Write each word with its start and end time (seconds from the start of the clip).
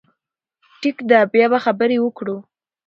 ټيک 0.81 0.97
ده، 1.09 1.19
بيا 1.33 1.45
به 1.51 1.59
خبرې 1.65 1.97
وکړو 2.01 2.37